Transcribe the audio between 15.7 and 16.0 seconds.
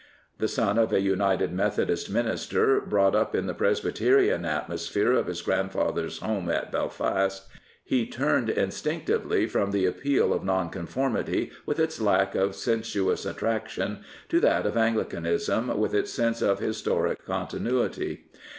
with